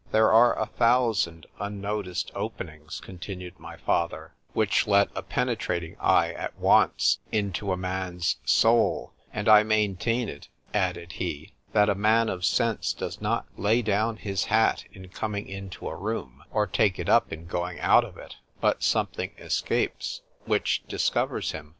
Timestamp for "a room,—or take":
15.87-16.97